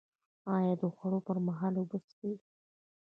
ایا 0.55 0.73
د 0.81 0.83
خوړو 0.95 1.19
پر 1.27 1.37
مهال 1.47 1.73
اوبه 1.77 1.97
څښئ؟ 2.07 2.33